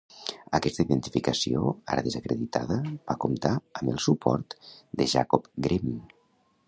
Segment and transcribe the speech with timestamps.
[0.59, 2.77] Aquesta identificació, ara desacreditada,
[3.11, 4.57] va comptar amb el suport
[5.03, 5.95] de Jacob Grimm.